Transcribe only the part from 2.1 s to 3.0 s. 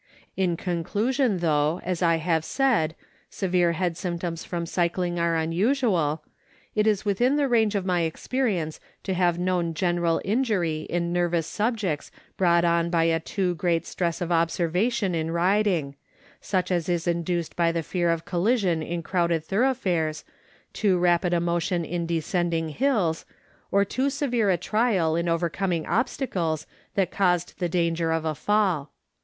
have said,